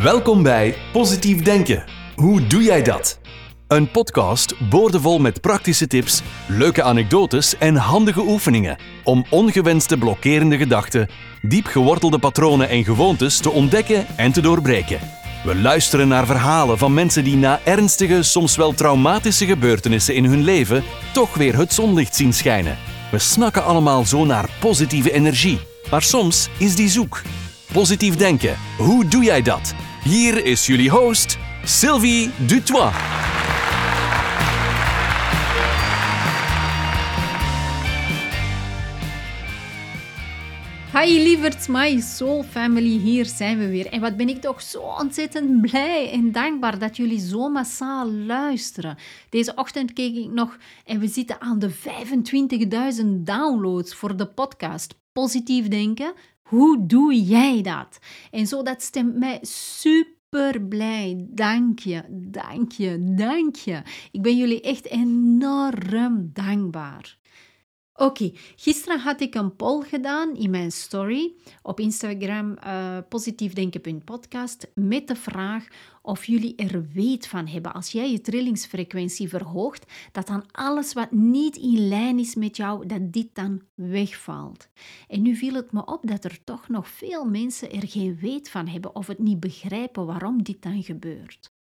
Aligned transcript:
Welkom 0.00 0.42
bij 0.42 0.74
Positief 0.92 1.42
Denken. 1.42 1.84
Hoe 2.16 2.46
doe 2.46 2.62
jij 2.62 2.82
dat? 2.82 3.18
Een 3.68 3.90
podcast 3.90 4.68
boordevol 4.70 5.18
met 5.18 5.40
praktische 5.40 5.86
tips, 5.86 6.22
leuke 6.48 6.82
anekdotes 6.82 7.58
en 7.58 7.76
handige 7.76 8.20
oefeningen 8.20 8.76
om 9.04 9.24
ongewenste 9.30 9.96
blokkerende 9.96 10.56
gedachten, 10.56 11.08
diep 11.42 11.66
gewortelde 11.66 12.18
patronen 12.18 12.68
en 12.68 12.84
gewoontes 12.84 13.38
te 13.38 13.50
ontdekken 13.50 14.06
en 14.16 14.32
te 14.32 14.40
doorbreken. 14.40 14.98
We 15.44 15.54
luisteren 15.54 16.08
naar 16.08 16.26
verhalen 16.26 16.78
van 16.78 16.94
mensen 16.94 17.24
die 17.24 17.36
na 17.36 17.60
ernstige, 17.64 18.22
soms 18.22 18.56
wel 18.56 18.72
traumatische 18.72 19.46
gebeurtenissen 19.46 20.14
in 20.14 20.24
hun 20.24 20.42
leven 20.42 20.84
toch 21.12 21.34
weer 21.34 21.56
het 21.56 21.72
zonlicht 21.72 22.14
zien 22.14 22.32
schijnen. 22.32 22.78
We 23.10 23.18
snakken 23.18 23.64
allemaal 23.64 24.04
zo 24.04 24.24
naar 24.24 24.48
positieve 24.60 25.12
energie, 25.12 25.60
maar 25.90 26.02
soms 26.02 26.48
is 26.58 26.74
die 26.74 26.88
zoek. 26.88 27.22
Positief 27.72 28.16
denken, 28.16 28.56
hoe 28.78 29.06
doe 29.08 29.24
jij 29.24 29.42
dat? 29.42 29.74
Hier 30.04 30.44
is 30.44 30.66
jullie 30.66 30.90
host, 30.90 31.38
Sylvie 31.64 32.30
Dutois. 32.46 32.94
Hi 40.92 41.22
lieverds, 41.22 41.66
my 41.66 42.00
soul 42.00 42.42
family, 42.42 42.98
hier 42.98 43.24
zijn 43.24 43.58
we 43.58 43.68
weer. 43.68 43.86
En 43.86 44.00
wat 44.00 44.16
ben 44.16 44.28
ik 44.28 44.40
toch 44.40 44.62
zo 44.62 44.80
ontzettend 44.80 45.60
blij 45.60 46.10
en 46.10 46.32
dankbaar 46.32 46.78
dat 46.78 46.96
jullie 46.96 47.20
zo 47.20 47.48
massaal 47.48 48.10
luisteren. 48.10 48.96
Deze 49.28 49.54
ochtend 49.54 49.92
keek 49.92 50.16
ik 50.16 50.30
nog 50.30 50.58
en 50.84 51.00
we 51.00 51.08
zitten 51.08 51.40
aan 51.40 51.58
de 51.58 51.70
25.000 51.70 53.06
downloads 53.06 53.94
voor 53.94 54.16
de 54.16 54.26
podcast 54.26 54.94
Positief 55.12 55.68
Denken. 55.68 56.12
Hoe 56.52 56.86
doe 56.86 57.22
jij 57.22 57.62
dat? 57.62 57.98
En 58.30 58.46
zo, 58.46 58.62
dat 58.62 58.82
stemt 58.82 59.16
mij 59.16 59.38
super 59.42 60.62
blij. 60.68 61.26
Dank 61.28 61.78
je, 61.78 62.02
dank 62.10 62.72
je, 62.72 63.14
dank 63.16 63.56
je. 63.56 63.82
Ik 64.10 64.22
ben 64.22 64.36
jullie 64.36 64.60
echt 64.60 64.86
enorm 64.86 66.30
dankbaar. 66.32 67.18
Oké, 67.94 68.30
gisteren 68.56 69.00
had 69.00 69.20
ik 69.20 69.34
een 69.34 69.56
poll 69.56 69.82
gedaan 69.82 70.36
in 70.36 70.50
mijn 70.50 70.72
story 70.72 71.34
op 71.62 71.80
Instagram, 71.80 72.56
uh, 72.64 72.98
positiefdenken.podcast, 73.08 74.70
met 74.74 75.08
de 75.08 75.16
vraag 75.16 75.66
of 76.02 76.24
jullie 76.24 76.56
er 76.56 76.88
weet 76.92 77.26
van 77.26 77.46
hebben 77.46 77.72
als 77.72 77.92
jij 77.92 78.10
je 78.10 78.20
trillingsfrequentie 78.20 79.28
verhoogt, 79.28 79.92
dat 80.12 80.26
dan 80.26 80.44
alles 80.50 80.92
wat 80.92 81.10
niet 81.10 81.56
in 81.56 81.88
lijn 81.88 82.18
is 82.18 82.34
met 82.34 82.56
jou, 82.56 82.86
dat 82.86 83.12
dit 83.12 83.28
dan 83.32 83.62
wegvalt. 83.74 84.68
En 85.08 85.22
nu 85.22 85.36
viel 85.36 85.54
het 85.54 85.72
me 85.72 85.84
op 85.84 86.06
dat 86.06 86.24
er 86.24 86.44
toch 86.44 86.68
nog 86.68 86.88
veel 86.88 87.24
mensen 87.24 87.72
er 87.72 87.88
geen 87.88 88.18
weet 88.20 88.50
van 88.50 88.68
hebben 88.68 88.94
of 88.94 89.06
het 89.06 89.18
niet 89.18 89.40
begrijpen 89.40 90.06
waarom 90.06 90.42
dit 90.42 90.62
dan 90.62 90.82
gebeurt. 90.82 91.52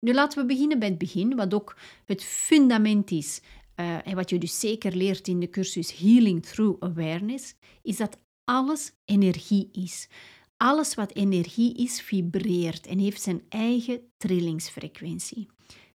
Nu 0.00 0.12
laten 0.14 0.40
we 0.40 0.46
beginnen 0.46 0.78
bij 0.78 0.88
het 0.88 0.98
begin, 0.98 1.36
wat 1.36 1.54
ook 1.54 1.76
het 2.04 2.24
fundament 2.24 3.10
is 3.10 3.40
uh, 3.80 4.06
en 4.06 4.14
wat 4.14 4.30
je 4.30 4.38
dus 4.38 4.60
zeker 4.60 4.96
leert 4.96 5.28
in 5.28 5.40
de 5.40 5.50
cursus 5.50 5.98
Healing 5.98 6.46
Through 6.46 6.82
Awareness, 6.82 7.54
is 7.82 7.96
dat 7.96 8.18
alles 8.44 8.92
energie 9.04 9.68
is. 9.72 10.08
Alles 10.56 10.94
wat 10.94 11.14
energie 11.14 11.74
is, 11.74 12.00
vibreert 12.00 12.86
en 12.86 12.98
heeft 12.98 13.22
zijn 13.22 13.42
eigen 13.48 14.00
trillingsfrequentie. 14.16 15.48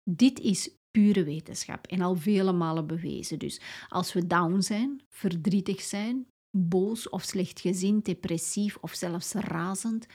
Dit 0.03 0.39
is 0.39 0.69
pure 0.91 1.23
wetenschap 1.23 1.88
en 1.88 2.02
al 2.02 2.16
vele 2.16 2.52
malen 2.52 2.88
bewezen. 2.88 3.39
Dus 3.39 3.61
als 3.88 4.13
we 4.13 4.27
down 4.27 4.59
zijn, 4.61 5.02
verdrietig 5.09 5.81
zijn, 5.81 6.27
boos 6.57 7.09
of 7.09 7.23
slechtgezind, 7.23 8.05
depressief 8.05 8.77
of 8.81 8.94
zelfs 8.94 9.33
razend, 9.33 10.05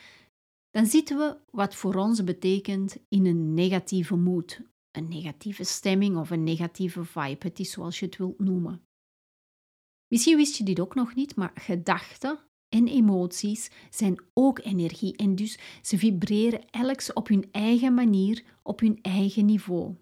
dan 0.71 0.85
zitten 0.85 1.17
we, 1.17 1.37
wat 1.51 1.75
voor 1.75 1.95
ons 1.95 2.23
betekent, 2.23 2.97
in 3.09 3.25
een 3.25 3.53
negatieve 3.53 4.15
moed, 4.15 4.61
een 4.95 5.07
negatieve 5.07 5.63
stemming 5.63 6.17
of 6.17 6.29
een 6.29 6.43
negatieve 6.43 7.03
vibe. 7.03 7.47
Het 7.47 7.59
is 7.59 7.71
zoals 7.71 7.99
je 7.99 8.05
het 8.05 8.17
wilt 8.17 8.39
noemen. 8.39 8.85
Misschien 10.07 10.37
wist 10.37 10.57
je 10.57 10.63
dit 10.63 10.79
ook 10.79 10.95
nog 10.95 11.15
niet, 11.15 11.35
maar 11.35 11.51
gedachten 11.53 12.39
en 12.69 12.87
emoties 12.87 13.71
zijn 13.89 14.19
ook 14.33 14.59
energie 14.59 15.15
en 15.15 15.35
dus 15.35 15.59
ze 15.81 15.97
vibreren 15.97 16.69
elk 16.69 17.01
op 17.13 17.27
hun 17.27 17.51
eigen 17.51 17.93
manier, 17.93 18.43
op 18.63 18.79
hun 18.79 18.99
eigen 19.01 19.45
niveau. 19.45 19.95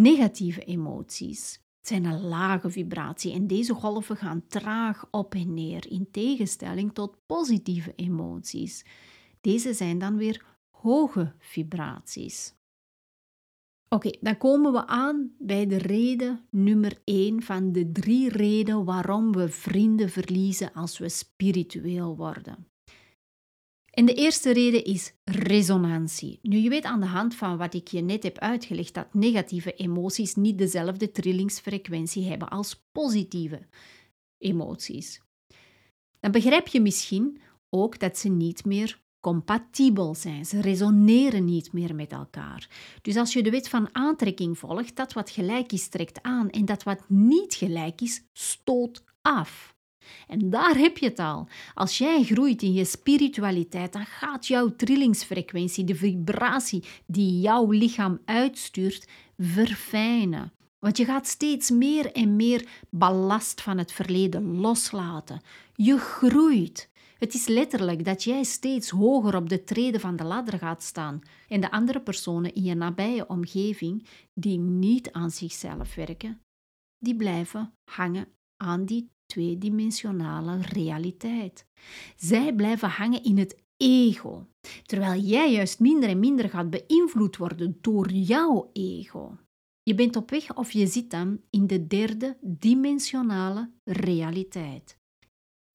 Negatieve 0.00 0.64
emoties 0.64 1.60
zijn 1.80 2.04
een 2.04 2.20
lage 2.20 2.70
vibratie 2.70 3.32
en 3.32 3.46
deze 3.46 3.74
golven 3.74 4.16
gaan 4.16 4.46
traag 4.46 5.08
op 5.10 5.34
en 5.34 5.54
neer 5.54 5.90
in 5.90 6.10
tegenstelling 6.10 6.94
tot 6.94 7.26
positieve 7.26 7.94
emoties. 7.94 8.84
Deze 9.40 9.74
zijn 9.74 9.98
dan 9.98 10.16
weer 10.16 10.44
hoge 10.70 11.34
vibraties. 11.38 12.55
Oké, 13.96 14.10
dan 14.20 14.36
komen 14.36 14.72
we 14.72 14.86
aan 14.86 15.34
bij 15.38 15.66
de 15.66 15.76
reden 15.76 16.46
nummer 16.50 17.00
1 17.04 17.42
van 17.42 17.72
de 17.72 17.92
drie 17.92 18.28
redenen 18.28 18.84
waarom 18.84 19.32
we 19.32 19.48
vrienden 19.48 20.10
verliezen 20.10 20.72
als 20.72 20.98
we 20.98 21.08
spiritueel 21.08 22.16
worden. 22.16 22.66
En 23.90 24.04
de 24.04 24.14
eerste 24.14 24.52
reden 24.52 24.84
is 24.84 25.14
resonantie. 25.24 26.38
Nu, 26.42 26.56
je 26.56 26.68
weet 26.68 26.84
aan 26.84 27.00
de 27.00 27.06
hand 27.06 27.34
van 27.34 27.56
wat 27.56 27.74
ik 27.74 27.88
je 27.88 28.00
net 28.00 28.22
heb 28.22 28.38
uitgelegd 28.38 28.94
dat 28.94 29.14
negatieve 29.14 29.72
emoties 29.72 30.34
niet 30.34 30.58
dezelfde 30.58 31.10
trillingsfrequentie 31.10 32.28
hebben 32.28 32.48
als 32.48 32.86
positieve 32.92 33.68
emoties. 34.38 35.22
Dan 36.20 36.30
begrijp 36.30 36.66
je 36.66 36.80
misschien 36.80 37.40
ook 37.70 37.98
dat 37.98 38.18
ze 38.18 38.28
niet 38.28 38.64
meer 38.64 39.04
compatibel 39.26 40.14
zijn. 40.14 40.44
Ze 40.44 40.60
resoneren 40.60 41.44
niet 41.44 41.72
meer 41.72 41.94
met 41.94 42.12
elkaar. 42.12 42.68
Dus 43.02 43.16
als 43.16 43.32
je 43.32 43.42
de 43.42 43.50
wet 43.50 43.68
van 43.68 43.88
aantrekking 43.92 44.58
volgt, 44.58 44.96
dat 44.96 45.12
wat 45.12 45.30
gelijk 45.30 45.72
is, 45.72 45.88
trekt 45.88 46.22
aan 46.22 46.50
en 46.50 46.64
dat 46.64 46.82
wat 46.82 47.04
niet 47.08 47.54
gelijk 47.54 48.00
is, 48.00 48.22
stoot 48.32 49.04
af. 49.22 49.74
En 50.28 50.50
daar 50.50 50.76
heb 50.76 50.98
je 50.98 51.06
het 51.06 51.18
al. 51.18 51.48
Als 51.74 51.98
jij 51.98 52.22
groeit 52.22 52.62
in 52.62 52.72
je 52.72 52.84
spiritualiteit, 52.84 53.92
dan 53.92 54.06
gaat 54.06 54.46
jouw 54.46 54.76
trillingsfrequentie, 54.76 55.84
de 55.84 55.94
vibratie 55.94 56.84
die 57.06 57.40
jouw 57.40 57.70
lichaam 57.70 58.18
uitstuurt, 58.24 59.08
verfijnen. 59.38 60.52
Want 60.78 60.96
je 60.96 61.04
gaat 61.04 61.26
steeds 61.26 61.70
meer 61.70 62.12
en 62.12 62.36
meer 62.36 62.68
ballast 62.90 63.60
van 63.60 63.78
het 63.78 63.92
verleden 63.92 64.56
loslaten. 64.60 65.40
Je 65.74 65.98
groeit. 65.98 66.88
Het 67.18 67.34
is 67.34 67.46
letterlijk 67.46 68.04
dat 68.04 68.22
jij 68.22 68.42
steeds 68.42 68.90
hoger 68.90 69.36
op 69.36 69.48
de 69.48 69.64
treden 69.64 70.00
van 70.00 70.16
de 70.16 70.24
ladder 70.24 70.58
gaat 70.58 70.82
staan 70.82 71.20
en 71.48 71.60
de 71.60 71.70
andere 71.70 72.00
personen 72.00 72.54
in 72.54 72.62
je 72.62 72.74
nabije 72.74 73.28
omgeving 73.28 74.06
die 74.34 74.58
niet 74.58 75.12
aan 75.12 75.30
zichzelf 75.30 75.94
werken, 75.94 76.40
die 76.98 77.16
blijven 77.16 77.72
hangen 77.90 78.28
aan 78.56 78.84
die 78.84 79.10
tweedimensionale 79.26 80.60
realiteit. 80.60 81.66
Zij 82.16 82.54
blijven 82.54 82.88
hangen 82.88 83.22
in 83.22 83.38
het 83.38 83.62
ego, 83.76 84.46
terwijl 84.82 85.20
jij 85.20 85.52
juist 85.52 85.80
minder 85.80 86.08
en 86.08 86.18
minder 86.18 86.48
gaat 86.48 86.70
beïnvloed 86.70 87.36
worden 87.36 87.78
door 87.80 88.10
jouw 88.10 88.70
ego. 88.72 89.36
Je 89.82 89.94
bent 89.94 90.16
op 90.16 90.30
weg 90.30 90.56
of 90.56 90.72
je 90.72 90.86
zit 90.86 91.10
dan 91.10 91.40
in 91.50 91.66
de 91.66 91.86
derde 91.86 92.36
dimensionale 92.40 93.70
realiteit. 93.84 94.98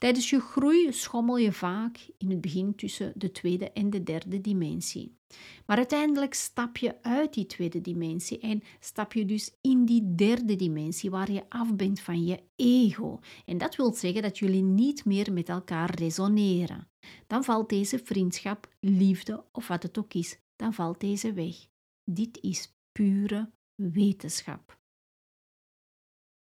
Tijdens 0.02 0.30
je 0.30 0.40
groei 0.40 0.94
schommel 0.94 1.38
je 1.38 1.52
vaak 1.52 2.08
in 2.18 2.30
het 2.30 2.42
begin 2.42 2.76
tussen 2.76 3.14
de 3.16 3.32
tweede 3.32 3.72
en 3.72 3.90
de 3.90 4.04
derde 4.04 4.42
dimensie. 4.42 5.18
Maar 5.66 5.78
uiteindelijk 5.78 6.34
stap 6.34 6.78
je 6.78 7.04
uit 7.04 7.34
die 7.34 7.46
tweede 7.46 7.82
dimensie 7.82 8.40
en 8.40 8.64
stap 8.80 9.14
je 9.14 9.26
dus 9.26 9.52
in 9.62 9.86
die 9.86 10.16
derde 10.16 10.56
dimensie 10.56 11.10
waar 11.10 11.32
je 11.32 11.50
af 11.50 11.76
bent 11.76 12.00
van 12.00 12.26
je 12.26 12.44
ego. 12.56 13.20
En 13.46 13.58
dat 13.58 13.76
wil 13.76 13.94
zeggen 13.94 14.22
dat 14.22 14.38
jullie 14.38 14.64
niet 14.64 15.06
meer 15.06 15.34
met 15.34 15.50
elkaar 15.50 15.96
resoneren. 15.96 16.88
Dan 17.28 17.44
valt 17.44 17.70
deze 17.70 18.00
vriendschap, 18.00 18.76
liefde 18.80 19.46
of 19.52 19.68
wat 19.68 19.84
het 19.84 19.98
ook 19.98 20.14
is, 20.14 20.40
dan 20.56 20.74
valt 20.74 21.00
deze 21.00 21.34
weg. 21.34 21.56
Dit 22.04 22.38
is 22.42 22.76
pure 22.92 23.52
wetenschap. 23.76 24.80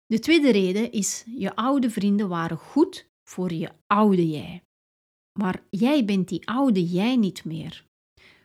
De 0.07 0.19
tweede 0.19 0.51
reden 0.51 0.93
is, 0.93 1.25
je 1.27 1.55
oude 1.55 1.91
vrienden 1.91 2.29
waren 2.29 2.59
goed 2.59 3.15
voor 3.29 3.53
je 3.53 3.71
oude 3.87 4.29
jij. 4.29 4.63
Maar 5.39 5.63
jij 5.71 6.05
bent 6.05 6.29
die 6.29 6.49
oude 6.49 6.85
jij 6.85 7.17
niet 7.17 7.45
meer. 7.45 7.87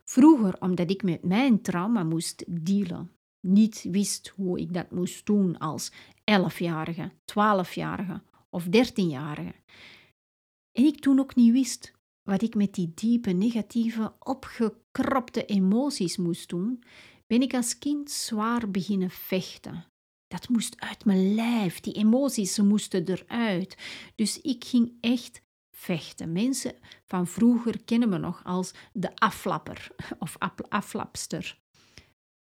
Vroeger, 0.03 0.61
omdat 0.61 0.89
ik 0.89 1.03
met 1.03 1.23
mijn 1.23 1.61
trauma 1.61 2.03
moest 2.03 2.43
dealen, 2.65 3.11
niet 3.47 3.85
wist 3.89 4.27
hoe 4.27 4.59
ik 4.59 4.73
dat 4.73 4.91
moest 4.91 5.25
doen 5.25 5.57
als 5.57 5.91
11-jarige, 6.15 7.11
12-jarige 7.11 8.21
of 8.49 8.65
13-jarige. 8.65 9.53
En 10.71 10.85
ik 10.85 10.99
toen 10.99 11.19
ook 11.19 11.35
niet 11.35 11.51
wist 11.51 11.93
wat 12.21 12.41
ik 12.41 12.55
met 12.55 12.73
die 12.73 12.91
diepe, 12.95 13.31
negatieve, 13.31 14.13
opgekropte 14.19 15.45
emoties 15.45 16.17
moest 16.17 16.49
doen, 16.49 16.83
ben 17.27 17.41
ik 17.41 17.53
als 17.53 17.77
kind 17.77 18.11
zwaar 18.11 18.71
beginnen 18.71 19.09
vechten 19.09 19.90
dat 20.31 20.49
moest 20.49 20.79
uit 20.79 21.05
mijn 21.05 21.35
lijf. 21.35 21.79
Die 21.79 21.93
emoties, 21.93 22.53
ze 22.53 22.63
moesten 22.63 23.07
eruit. 23.07 23.77
Dus 24.15 24.41
ik 24.41 24.63
ging 24.63 24.93
echt 25.01 25.41
vechten. 25.71 26.31
Mensen 26.31 26.73
van 27.05 27.27
vroeger 27.27 27.83
kennen 27.83 28.09
me 28.09 28.17
nog 28.17 28.41
als 28.43 28.73
de 28.93 29.15
aflapper 29.15 29.87
of 30.19 30.35
aflapster. 30.69 31.59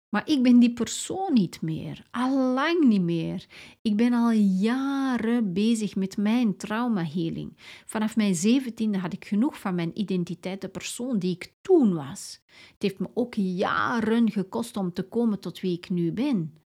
Maar 0.09 0.29
ik 0.29 0.43
ben 0.43 0.59
die 0.59 0.73
persoon 0.73 1.33
niet 1.33 1.61
meer, 1.61 2.07
al 2.11 2.53
lang 2.53 2.83
niet 2.83 3.01
meer. 3.01 3.45
Ik 3.81 3.95
ben 3.95 4.13
al 4.13 4.31
jaren 4.31 5.53
bezig 5.53 5.95
met 5.95 6.17
mijn 6.17 6.57
traumahealing. 6.57 7.57
Vanaf 7.85 8.15
mijn 8.15 8.35
zeventiende 8.35 8.97
had 8.97 9.13
ik 9.13 9.25
genoeg 9.25 9.59
van 9.59 9.75
mijn 9.75 9.99
identiteit, 9.99 10.61
de 10.61 10.69
persoon 10.69 11.19
die 11.19 11.33
ik 11.33 11.53
toen 11.61 11.93
was. 11.93 12.41
Het 12.45 12.81
heeft 12.81 12.99
me 12.99 13.09
ook 13.13 13.33
jaren 13.35 14.31
gekost 14.31 14.77
om 14.77 14.93
te 14.93 15.03
komen 15.03 15.39
tot 15.39 15.59
wie 15.59 15.73
ik 15.73 15.89
nu 15.89 16.11
ben. 16.11 16.66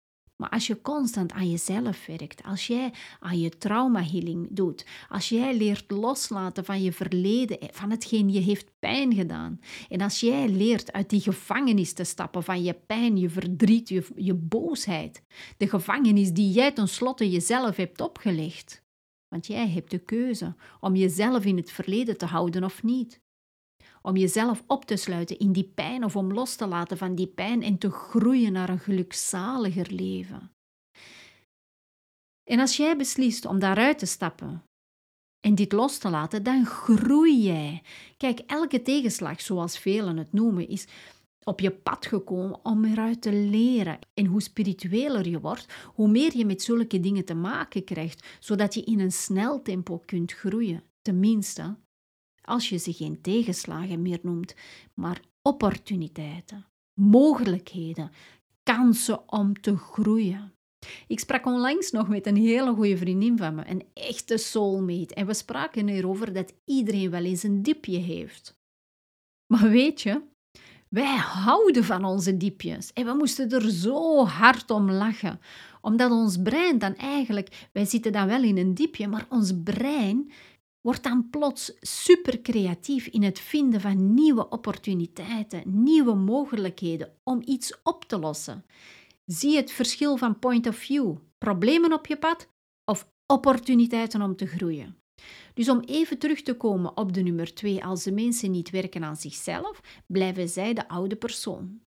Maar 0.42 0.50
als 0.50 0.68
je 0.68 0.82
constant 0.82 1.32
aan 1.32 1.50
jezelf 1.50 2.06
werkt, 2.06 2.44
als 2.44 2.68
jij 2.68 2.94
aan 3.20 3.40
je 3.40 3.50
traumahealing 3.50 4.48
doet, 4.52 4.86
als 5.10 5.30
jij 5.30 5.58
leert 5.58 5.92
loslaten 5.92 6.66
van 6.66 6.82
je 6.82 6.92
verleden, 6.92 7.58
van 7.72 7.90
hetgeen 7.90 8.32
je 8.32 8.40
heeft 8.40 8.72
pijn 8.80 9.14
gedaan, 9.14 9.60
en 9.90 10.02
als 10.02 10.20
jij 10.20 10.50
leert 10.50 10.92
uit 10.92 11.10
die 11.10 11.20
gevangenis 11.20 11.94
te 11.94 12.04
stappen 12.04 12.44
van 12.44 12.64
je 12.64 12.74
pijn, 12.74 13.18
je 13.18 13.30
verdriet, 13.30 13.90
je, 13.90 14.08
je 14.16 14.34
boosheid, 14.34 15.24
de 15.58 15.68
gevangenis 15.68 16.32
die 16.34 16.52
jij 16.52 16.72
tenslotte 16.72 17.30
jezelf 17.30 17.76
hebt 17.76 18.02
opgelegd. 18.02 18.84
Want 19.28 19.48
jij 19.48 19.70
hebt 19.70 19.92
de 19.92 20.00
keuze 20.00 20.56
om 20.80 20.96
jezelf 20.96 21.46
in 21.46 21.58
het 21.58 21.72
verleden 21.72 22.18
te 22.18 22.26
houden 22.26 22.64
of 22.64 22.84
niet 22.84 23.22
om 24.02 24.18
jezelf 24.18 24.64
op 24.68 24.86
te 24.86 24.96
sluiten 24.96 25.40
in 25.40 25.52
die 25.52 25.72
pijn 25.76 26.04
of 26.04 26.16
om 26.16 26.34
los 26.34 26.56
te 26.56 26.68
laten 26.68 26.98
van 26.98 27.16
die 27.16 27.28
pijn 27.28 27.64
en 27.64 27.78
te 27.78 27.90
groeien 27.90 28.52
naar 28.52 28.70
een 28.70 28.80
gelukzaliger 28.80 29.92
leven. 29.94 30.52
En 32.44 32.60
als 32.60 32.78
jij 32.78 32.98
beslist 32.98 33.46
om 33.46 33.60
daaruit 33.60 34.00
te 34.00 34.06
stappen 34.06 34.64
en 35.40 35.56
dit 35.56 35.72
los 35.72 35.98
te 35.98 36.10
laten, 36.10 36.44
dan 36.44 36.66
groei 36.66 37.42
jij. 37.42 37.82
Kijk, 38.18 38.40
elke 38.40 38.82
tegenslag, 38.82 39.42
zoals 39.42 39.80
velen 39.80 40.18
het 40.18 40.34
noemen, 40.34 40.68
is 40.68 40.88
op 41.44 41.60
je 41.60 41.72
pad 41.72 42.06
gekomen 42.06 42.66
om 42.66 42.86
eruit 42.86 43.22
te 43.22 43.34
leren. 43.34 44.00
En 44.14 44.26
hoe 44.26 44.42
spiritueler 44.42 45.28
je 45.28 45.40
wordt, 45.40 45.74
hoe 45.86 46.08
meer 46.08 46.38
je 46.38 46.46
met 46.46 46.62
zulke 46.62 47.00
dingen 47.00 47.26
te 47.26 47.34
maken 47.34 47.84
krijgt, 47.84 48.38
zodat 48.40 48.74
je 48.74 48.84
in 48.84 49.00
een 49.00 49.12
snel 49.12 49.62
tempo 49.62 50.02
kunt 50.06 50.32
groeien. 50.32 50.84
Tenminste, 51.02 51.76
als 52.52 52.70
je 52.70 52.78
ze 52.78 52.94
geen 52.94 53.22
tegenslagen 53.22 54.02
meer 54.02 54.20
noemt, 54.22 54.56
maar 54.94 55.22
opportuniteiten, 55.42 56.66
mogelijkheden, 56.94 58.12
kansen 58.64 59.32
om 59.32 59.62
te 59.62 59.78
groeien. 59.78 60.54
Ik 61.08 61.20
sprak 61.20 61.46
onlangs 61.46 61.92
nog 61.92 62.08
met 62.08 62.26
een 62.26 62.36
hele 62.36 62.74
goede 62.74 62.98
vriendin 62.98 63.38
van 63.38 63.56
me, 63.56 63.64
een 63.68 63.84
echte 63.94 64.38
soulmate, 64.38 65.14
en 65.14 65.26
we 65.26 65.34
spraken 65.34 65.90
erover 65.90 66.34
dat 66.34 66.54
iedereen 66.66 67.10
wel 67.10 67.24
eens 67.24 67.44
een 67.44 67.62
diepje 67.62 67.98
heeft. 67.98 68.60
Maar 69.54 69.70
weet 69.70 70.02
je, 70.02 70.22
wij 70.90 71.16
houden 71.18 71.84
van 71.84 72.06
onze 72.06 72.38
diepjes 72.38 72.94
en 72.94 73.06
we 73.06 73.14
moesten 73.14 73.50
er 73.50 73.72
zo 73.72 74.26
hard 74.26 74.72
om 74.72 74.92
lachen, 74.92 75.40
omdat 75.82 76.12
ons 76.12 76.42
brein 76.42 76.78
dan 76.78 76.96
eigenlijk, 76.96 77.70
wij 77.72 77.86
zitten 77.86 78.12
dan 78.12 78.28
wel 78.28 78.44
in 78.44 78.58
een 78.58 78.74
diepje, 78.74 79.08
maar 79.08 79.26
ons 79.30 79.54
brein 79.64 80.32
wordt 80.82 81.04
dan 81.04 81.30
plots 81.30 81.74
super 81.80 82.42
creatief 82.42 83.08
in 83.08 83.24
het 83.24 83.40
vinden 83.40 83.82
van 83.82 84.14
nieuwe 84.14 84.50
opportuniteiten, 84.50 85.84
nieuwe 85.84 86.14
mogelijkheden 86.14 87.14
om 87.24 87.42
iets 87.46 87.82
op 87.84 88.06
te 88.06 88.20
lossen. 88.20 88.66
Zie 89.26 89.56
het 89.56 89.72
verschil 89.72 90.18
van 90.18 90.40
point 90.40 90.68
of 90.68 90.76
view: 90.76 91.16
problemen 91.38 91.94
op 91.94 92.08
je 92.08 92.18
pad 92.18 92.48
of 92.86 93.08
opportuniteiten 93.26 94.22
om 94.22 94.36
te 94.36 94.46
groeien. 94.46 94.96
Dus 95.54 95.70
om 95.70 95.80
even 95.80 96.18
terug 96.18 96.42
te 96.42 96.58
komen 96.58 96.98
op 96.98 97.14
de 97.14 97.22
nummer 97.22 97.54
2, 97.54 97.84
als 97.84 98.04
de 98.04 98.12
mensen 98.12 98.52
niet 98.52 98.70
werken 98.70 99.04
aan 99.04 99.16
zichzelf, 99.16 99.82
blijven 100.08 100.50
zij 100.50 100.74
de 100.74 100.88
oude 100.88 101.16
persoon. 101.16 101.82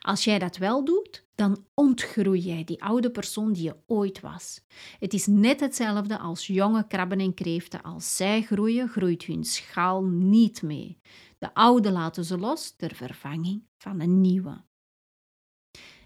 Als 0.00 0.24
jij 0.24 0.38
dat 0.38 0.56
wel 0.56 0.84
doet, 0.84 1.24
dan 1.34 1.64
ontgroei 1.74 2.40
jij 2.40 2.64
die 2.64 2.82
oude 2.82 3.10
persoon 3.10 3.52
die 3.52 3.62
je 3.62 3.76
ooit 3.86 4.20
was. 4.20 4.60
Het 4.98 5.12
is 5.14 5.26
net 5.26 5.60
hetzelfde 5.60 6.18
als 6.18 6.46
jonge 6.46 6.86
krabben 6.86 7.20
en 7.20 7.34
kreeften. 7.34 7.82
Als 7.82 8.16
zij 8.16 8.42
groeien, 8.42 8.88
groeit 8.88 9.24
hun 9.24 9.44
schaal 9.44 10.02
niet 10.04 10.62
mee. 10.62 10.98
De 11.38 11.54
oude 11.54 11.90
laten 11.90 12.24
ze 12.24 12.38
los 12.38 12.70
ter 12.76 12.94
vervanging 12.94 13.62
van 13.78 14.00
een 14.00 14.20
nieuwe. 14.20 14.64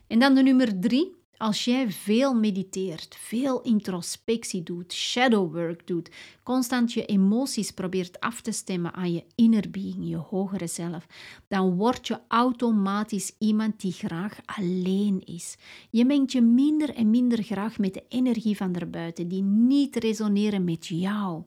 En 0.06 0.18
dan 0.18 0.34
de 0.34 0.42
nummer 0.42 0.80
drie. 0.80 1.17
Als 1.38 1.64
jij 1.64 1.90
veel 1.90 2.34
mediteert, 2.34 3.16
veel 3.16 3.62
introspectie 3.62 4.62
doet, 4.62 4.92
shadowwork 4.92 5.86
doet, 5.86 6.10
constant 6.42 6.92
je 6.92 7.06
emoties 7.06 7.70
probeert 7.70 8.20
af 8.20 8.40
te 8.40 8.52
stemmen 8.52 8.92
aan 8.92 9.12
je 9.12 9.24
inner 9.34 9.70
being, 9.70 10.08
je 10.08 10.16
hogere 10.16 10.66
zelf, 10.66 11.06
dan 11.48 11.76
word 11.76 12.06
je 12.06 12.20
automatisch 12.28 13.34
iemand 13.38 13.80
die 13.80 13.92
graag 13.92 14.40
alleen 14.44 15.22
is. 15.24 15.56
Je 15.90 16.04
mengt 16.04 16.32
je 16.32 16.40
minder 16.40 16.94
en 16.94 17.10
minder 17.10 17.42
graag 17.42 17.78
met 17.78 17.94
de 17.94 18.04
energie 18.08 18.56
van 18.56 18.72
daarbuiten 18.72 19.28
die 19.28 19.42
niet 19.42 19.96
resoneren 19.96 20.64
met 20.64 20.86
jou 20.86 21.42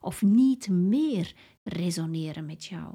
of 0.00 0.22
niet 0.22 0.68
meer 0.68 1.34
resoneren 1.62 2.46
met 2.46 2.64
jou. 2.64 2.94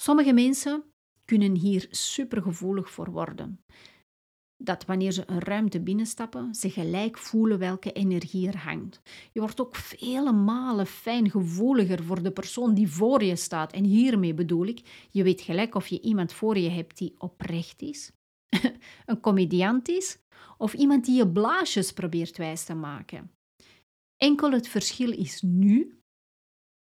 Sommige 0.00 0.32
mensen 0.32 0.82
kunnen 1.24 1.54
hier 1.54 1.86
supergevoelig 1.90 2.90
voor 2.90 3.10
worden 3.10 3.60
dat 4.58 4.84
wanneer 4.84 5.12
ze 5.12 5.22
een 5.26 5.40
ruimte 5.40 5.80
binnenstappen, 5.80 6.54
ze 6.54 6.70
gelijk 6.70 7.18
voelen 7.18 7.58
welke 7.58 7.92
energie 7.92 8.48
er 8.48 8.58
hangt. 8.58 9.00
Je 9.32 9.40
wordt 9.40 9.60
ook 9.60 9.76
vele 9.76 10.32
malen 10.32 10.86
fijngevoeliger 10.86 12.04
voor 12.04 12.22
de 12.22 12.30
persoon 12.30 12.74
die 12.74 12.88
voor 12.88 13.24
je 13.24 13.36
staat. 13.36 13.72
En 13.72 13.84
hiermee 13.84 14.34
bedoel 14.34 14.66
ik, 14.66 15.06
je 15.10 15.22
weet 15.22 15.40
gelijk 15.40 15.74
of 15.74 15.86
je 15.86 16.00
iemand 16.00 16.32
voor 16.32 16.58
je 16.58 16.68
hebt 16.68 16.98
die 16.98 17.14
oprecht 17.18 17.82
is, 17.82 18.12
een 19.06 19.20
comediant 19.20 19.88
is, 19.88 20.18
of 20.58 20.74
iemand 20.74 21.04
die 21.04 21.16
je 21.16 21.28
blaasjes 21.28 21.92
probeert 21.92 22.36
wijs 22.36 22.64
te 22.64 22.74
maken. 22.74 23.30
Enkel 24.16 24.50
het 24.50 24.68
verschil 24.68 25.12
is 25.12 25.42
nu, 25.42 26.00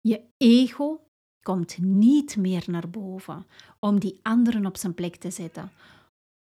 je 0.01 0.25
ego 0.37 1.07
komt 1.43 1.79
niet 1.79 2.37
meer 2.37 2.65
naar 2.67 2.91
boven 2.91 3.47
om 3.79 4.01
die 4.01 4.19
anderen 4.23 4.67
op 4.67 4.77
zijn 4.77 4.95
plek 4.95 5.17
te 5.17 5.31
zetten. 5.31 5.71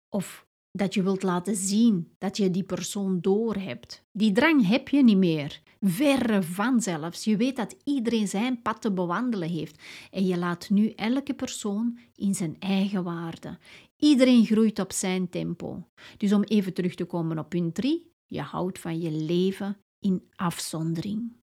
Of 0.09 0.46
dat 0.77 0.93
je 0.93 1.03
wilt 1.03 1.23
laten 1.23 1.55
zien 1.55 2.11
dat 2.17 2.37
je 2.37 2.51
die 2.51 2.63
persoon 2.63 3.21
doorhebt. 3.21 4.03
Die 4.11 4.31
drang 4.31 4.67
heb 4.67 4.89
je 4.89 5.03
niet 5.03 5.17
meer. 5.17 5.61
Verre 5.81 6.43
van 6.43 6.81
zelfs. 6.81 7.23
Je 7.23 7.37
weet 7.37 7.55
dat 7.55 7.75
iedereen 7.83 8.27
zijn 8.27 8.61
pad 8.61 8.81
te 8.81 8.91
bewandelen 8.91 9.49
heeft. 9.49 9.81
En 10.11 10.25
je 10.25 10.37
laat 10.37 10.69
nu 10.69 10.89
elke 10.89 11.33
persoon 11.33 11.99
in 12.15 12.35
zijn 12.35 12.55
eigen 12.59 13.03
waarde. 13.03 13.57
Iedereen 13.97 14.45
groeit 14.45 14.79
op 14.79 14.91
zijn 14.91 15.29
tempo. 15.29 15.87
Dus 16.17 16.33
om 16.33 16.43
even 16.43 16.73
terug 16.73 16.95
te 16.95 17.05
komen 17.05 17.39
op 17.39 17.49
punt 17.49 17.75
3, 17.75 18.11
je 18.25 18.41
houdt 18.41 18.79
van 18.79 19.01
je 19.01 19.11
leven 19.11 19.77
in 19.99 20.23
afzondering. 20.35 21.35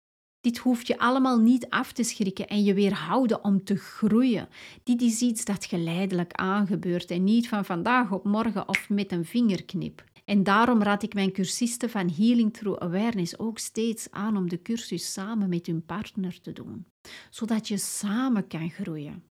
Dit 0.43 0.59
hoeft 0.59 0.87
je 0.87 0.99
allemaal 0.99 1.39
niet 1.39 1.69
af 1.69 1.93
te 1.93 2.03
schrikken 2.03 2.49
en 2.49 2.65
je 2.65 2.75
weerhouden 2.75 3.45
om 3.45 3.65
te 3.65 3.77
groeien. 3.77 4.49
Dit 4.83 5.03
is 5.03 5.21
iets 5.21 5.45
dat 5.45 5.65
geleidelijk 5.65 6.33
aangebeurt 6.33 7.11
en 7.11 7.25
niet 7.25 7.49
van 7.49 7.65
vandaag 7.65 8.11
op 8.11 8.25
morgen 8.25 8.69
of 8.69 8.89
met 8.89 9.13
een 9.13 9.25
vingerknip. 9.25 10.05
En 10.25 10.43
daarom 10.43 10.83
raad 10.83 11.03
ik 11.03 11.15
mijn 11.15 11.33
cursisten 11.33 11.91
van 11.91 12.11
Healing 12.11 12.53
Through 12.53 12.83
Awareness 12.83 13.39
ook 13.39 13.59
steeds 13.59 14.11
aan 14.11 14.37
om 14.37 14.49
de 14.49 14.63
cursus 14.63 15.13
samen 15.13 15.49
met 15.49 15.67
hun 15.67 15.85
partner 15.85 16.41
te 16.41 16.53
doen, 16.53 16.87
zodat 17.31 17.69
je 17.69 17.77
samen 17.77 18.47
kan 18.47 18.71
groeien. 18.71 19.25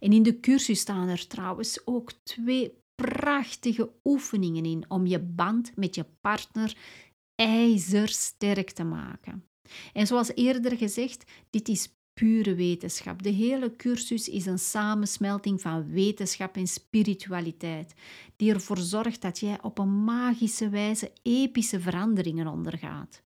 En 0.00 0.12
in 0.12 0.22
de 0.22 0.40
cursus 0.40 0.80
staan 0.80 1.08
er 1.08 1.26
trouwens 1.26 1.86
ook 1.86 2.12
twee 2.12 2.72
prachtige 2.94 3.90
oefeningen 4.04 4.64
in 4.64 4.84
om 4.88 5.06
je 5.06 5.18
band 5.18 5.76
met 5.76 5.94
je 5.94 6.04
partner 6.20 6.76
ijzersterk 7.34 8.70
te 8.70 8.84
maken. 8.84 9.44
En 9.92 10.06
zoals 10.06 10.34
eerder 10.34 10.76
gezegd, 10.76 11.24
dit 11.50 11.68
is 11.68 11.88
pure 12.14 12.54
wetenschap. 12.54 13.22
De 13.22 13.30
hele 13.30 13.76
cursus 13.76 14.28
is 14.28 14.46
een 14.46 14.58
samensmelting 14.58 15.60
van 15.60 15.90
wetenschap 15.90 16.56
en 16.56 16.66
spiritualiteit, 16.66 17.94
die 18.36 18.52
ervoor 18.52 18.78
zorgt 18.78 19.22
dat 19.22 19.38
jij 19.38 19.58
op 19.62 19.78
een 19.78 20.04
magische 20.04 20.68
wijze 20.68 21.12
epische 21.22 21.80
veranderingen 21.80 22.46
ondergaat. 22.46 23.22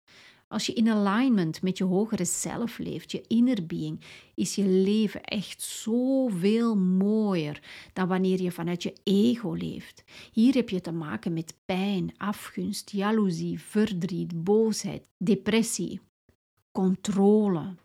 Als 0.49 0.67
je 0.67 0.73
in 0.73 0.89
alignment 0.89 1.63
met 1.63 1.79
je 1.79 1.85
hogere 1.85 2.25
zelf 2.25 2.79
leeft, 2.79 3.11
je 3.11 3.25
inner 3.27 3.67
being, 3.67 4.01
is 4.35 4.55
je 4.55 4.65
leven 4.65 5.23
echt 5.23 5.63
zoveel 5.63 6.77
mooier 6.77 7.63
dan 7.93 8.09
wanneer 8.09 8.43
je 8.43 8.53
vanuit 8.53 8.83
je 8.83 8.97
ego 9.03 9.53
leeft. 9.53 10.05
Hier 10.33 10.55
heb 10.55 10.69
je 10.69 10.81
te 10.81 10.93
maken 10.93 11.33
met 11.33 11.57
pijn, 11.65 12.15
afgunst, 12.17 12.91
jaloezie, 12.91 13.61
verdriet, 13.61 14.45
boosheid, 14.45 15.03
depressie, 15.19 16.01
controle. 16.75 17.77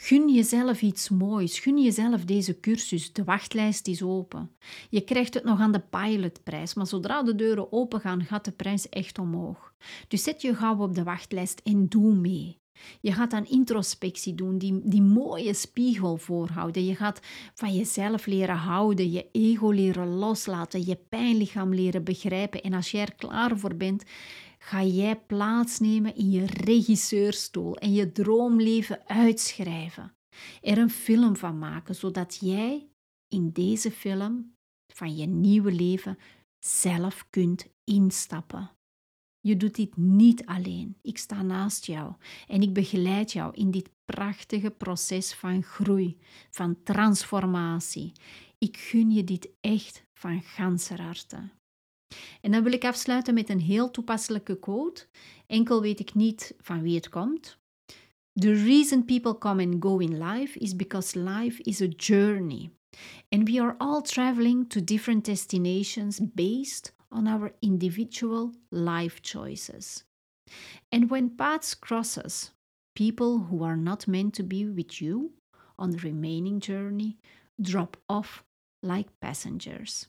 Gun 0.00 0.28
jezelf 0.28 0.82
iets 0.82 1.08
moois. 1.08 1.58
Gun 1.58 1.82
jezelf 1.82 2.24
deze 2.24 2.60
cursus. 2.60 3.12
De 3.12 3.24
wachtlijst 3.24 3.86
is 3.86 4.02
open. 4.02 4.56
Je 4.90 5.00
krijgt 5.00 5.34
het 5.34 5.44
nog 5.44 5.60
aan 5.60 5.72
de 5.72 5.80
pilotprijs, 5.80 6.74
maar 6.74 6.86
zodra 6.86 7.22
de 7.22 7.34
deuren 7.34 7.72
open 7.72 8.00
gaan, 8.00 8.24
gaat 8.24 8.44
de 8.44 8.52
prijs 8.52 8.88
echt 8.88 9.18
omhoog. 9.18 9.74
Dus 10.08 10.22
zet 10.22 10.42
je 10.42 10.54
gauw 10.54 10.78
op 10.78 10.94
de 10.94 11.02
wachtlijst 11.02 11.60
en 11.64 11.88
doe 11.88 12.14
mee. 12.14 12.60
Je 13.00 13.12
gaat 13.12 13.30
dan 13.30 13.46
introspectie 13.46 14.34
doen, 14.34 14.58
die, 14.58 14.80
die 14.84 15.02
mooie 15.02 15.54
spiegel 15.54 16.16
voorhouden. 16.16 16.84
Je 16.84 16.94
gaat 16.94 17.20
van 17.54 17.74
jezelf 17.74 18.26
leren 18.26 18.56
houden, 18.56 19.10
je 19.10 19.28
ego 19.32 19.70
leren 19.70 20.08
loslaten, 20.08 20.86
je 20.86 20.96
pijnlichaam 21.08 21.74
leren 21.74 22.04
begrijpen. 22.04 22.62
En 22.62 22.72
als 22.72 22.90
jij 22.90 23.02
er 23.02 23.14
klaar 23.14 23.58
voor 23.58 23.74
bent, 23.74 24.04
ga 24.58 24.82
jij 24.82 25.20
plaatsnemen 25.20 26.16
in 26.16 26.30
je 26.30 26.46
regisseurstoel 26.46 27.76
en 27.76 27.92
je 27.92 28.12
droomleven 28.12 29.06
uitschrijven. 29.06 30.16
Er 30.60 30.78
een 30.78 30.90
film 30.90 31.36
van 31.36 31.58
maken, 31.58 31.94
zodat 31.94 32.38
jij 32.40 32.88
in 33.28 33.50
deze 33.52 33.90
film 33.90 34.54
van 34.92 35.16
je 35.16 35.26
nieuwe 35.26 35.72
leven 35.72 36.18
zelf 36.58 37.26
kunt 37.30 37.66
instappen. 37.84 38.75
Je 39.46 39.56
doet 39.56 39.74
dit 39.74 39.96
niet 39.96 40.46
alleen. 40.46 40.96
Ik 41.02 41.18
sta 41.18 41.42
naast 41.42 41.86
jou 41.86 42.12
en 42.48 42.62
ik 42.62 42.72
begeleid 42.72 43.32
jou 43.32 43.54
in 43.54 43.70
dit 43.70 43.90
prachtige 44.04 44.70
proces 44.70 45.34
van 45.34 45.62
groei, 45.62 46.16
van 46.50 46.76
transformatie. 46.82 48.12
Ik 48.58 48.76
gun 48.76 49.10
je 49.10 49.24
dit 49.24 49.48
echt 49.60 50.04
van 50.14 50.42
ganser 50.42 51.00
harte. 51.00 51.48
En 52.40 52.50
dan 52.50 52.62
wil 52.62 52.72
ik 52.72 52.84
afsluiten 52.84 53.34
met 53.34 53.48
een 53.48 53.60
heel 53.60 53.90
toepasselijke 53.90 54.58
quote. 54.58 55.06
Enkel 55.46 55.80
weet 55.80 56.00
ik 56.00 56.14
niet 56.14 56.54
van 56.60 56.82
wie 56.82 56.94
het 56.94 57.08
komt. 57.08 57.58
The 58.32 58.52
reason 58.52 59.04
people 59.04 59.38
come 59.38 59.64
and 59.64 59.82
go 59.82 59.98
in 59.98 60.22
life 60.22 60.58
is 60.58 60.76
because 60.76 61.18
life 61.18 61.62
is 61.62 61.80
a 61.80 61.88
journey. 61.96 62.70
And 63.28 63.48
we 63.48 63.60
are 63.60 63.74
all 63.78 64.02
traveling 64.02 64.68
to 64.68 64.84
different 64.84 65.24
destinations 65.24 66.20
based 66.34 66.95
on 67.10 67.28
our 67.28 67.52
individual 67.62 68.52
life 68.70 69.22
choices. 69.22 70.04
And 70.92 71.10
when 71.10 71.36
paths 71.36 71.74
cross 71.74 72.16
us, 72.16 72.50
people 72.94 73.38
who 73.40 73.62
are 73.64 73.76
not 73.76 74.08
meant 74.08 74.34
to 74.34 74.42
be 74.42 74.64
with 74.66 75.00
you 75.00 75.32
on 75.78 75.90
the 75.90 75.98
remaining 75.98 76.60
journey 76.60 77.18
drop 77.60 77.96
off 78.08 78.44
like 78.82 79.20
passengers. 79.20 80.06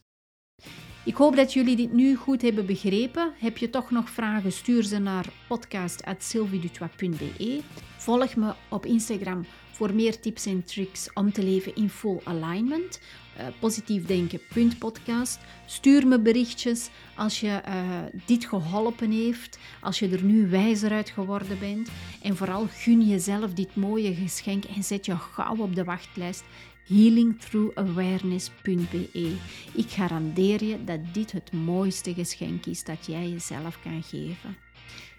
Ik 1.07 1.15
hoop 1.15 1.35
dat 1.35 1.53
jullie 1.53 1.75
dit 1.75 1.93
nu 1.93 2.15
goed 2.15 2.41
hebben 2.41 2.65
begrepen. 2.65 3.33
Heb 3.37 3.57
je 3.57 3.69
toch 3.69 3.91
nog 3.91 4.09
vragen? 4.09 4.51
Stuur 4.51 4.83
ze 4.83 4.99
naar 4.99 5.25
podcast.sylvidutwa.be. 5.47 7.61
Volg 7.97 8.35
me 8.35 8.53
op 8.69 8.85
Instagram 8.85 9.45
voor 9.71 9.93
meer 9.93 10.19
tips 10.19 10.45
en 10.45 10.63
tricks 10.63 11.13
om 11.13 11.31
te 11.31 11.43
leven 11.43 11.75
in 11.75 11.89
full 11.89 12.19
alignment. 12.23 12.99
Uh, 13.37 13.43
positiefdenken.podcast. 13.59 15.39
Stuur 15.65 16.07
me 16.07 16.19
berichtjes 16.19 16.89
als 17.15 17.39
je 17.39 17.61
uh, 17.67 17.99
dit 18.25 18.45
geholpen 18.45 19.11
heeft, 19.11 19.59
als 19.81 19.99
je 19.99 20.09
er 20.09 20.23
nu 20.23 20.49
wijzer 20.49 20.91
uit 20.91 21.09
geworden 21.09 21.59
bent. 21.59 21.89
En 22.21 22.35
vooral 22.35 22.67
gun 22.71 23.07
jezelf 23.07 23.53
dit 23.53 23.75
mooie 23.75 24.15
geschenk 24.15 24.65
en 24.65 24.83
zet 24.83 25.05
je 25.05 25.15
gauw 25.15 25.57
op 25.57 25.75
de 25.75 25.83
wachtlijst 25.83 26.43
healingthroughawareness.be. 26.87 29.35
Ik 29.73 29.89
garandeer 29.89 30.63
je 30.63 30.83
dat 30.83 30.99
dit 31.13 31.31
het 31.31 31.51
mooiste 31.51 32.13
geschenk 32.13 32.65
is 32.65 32.83
dat 32.83 33.05
jij 33.05 33.29
jezelf 33.29 33.79
kan 33.81 34.03
geven. 34.03 34.57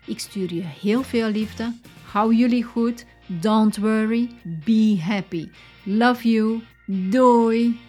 Ik 0.07 0.19
stuur 0.19 0.55
je 0.55 0.65
heel 0.65 1.03
veel 1.03 1.31
liefde. 1.31 1.75
Hou 2.03 2.35
jullie 2.35 2.65
goed. 2.65 3.07
Don't 3.27 3.77
worry. 3.77 4.29
Be 4.65 4.97
happy. 5.01 5.49
Love 5.83 6.31
you. 6.31 6.61
Doei. 6.87 7.88